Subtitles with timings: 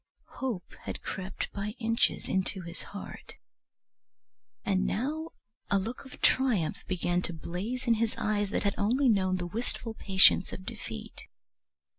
[0.39, 3.35] Hope had crept by inches into his heart,
[4.65, 5.29] and now
[5.69, 9.45] a look of triumph began to blaze in his eyes that had only known the
[9.45, 11.27] wistful patience of defeat.